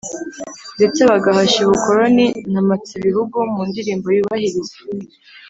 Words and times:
ndetse 0.77 0.99
bagahashya 1.09 1.59
ubukoroni 1.63 2.25
na 2.51 2.61
mpatsibihugu. 2.67 3.35
mu 3.53 3.61
ndirimbo 3.69 4.07
yubahiriza 4.17 4.75